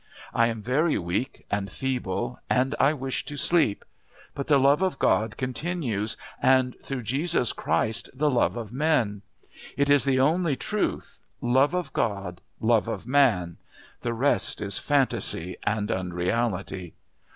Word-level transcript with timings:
I 0.33 0.47
am 0.47 0.63
very 0.63 0.97
weak 0.97 1.45
and 1.51 1.71
feeble 1.71 2.39
and 2.49 2.73
I 2.79 2.91
wish 2.91 3.23
to 3.25 3.37
sleep.... 3.37 3.85
But 4.33 4.47
the 4.47 4.57
love 4.59 4.81
of 4.81 4.97
God 4.97 5.37
continues, 5.37 6.17
and 6.41 6.75
through 6.81 7.03
Jesus 7.03 7.53
Christ, 7.53 8.09
the 8.11 8.31
love 8.31 8.57
of 8.57 8.73
men. 8.73 9.21
It 9.77 9.91
is 9.91 10.03
the 10.03 10.19
only 10.19 10.55
truth 10.55 11.19
love 11.39 11.75
of 11.75 11.93
God, 11.93 12.41
love 12.59 12.87
of 12.87 13.05
man 13.05 13.57
the 13.99 14.15
rest 14.15 14.59
is 14.59 14.79
fantasy 14.79 15.57
and 15.61 15.91
unreality. 15.91 16.95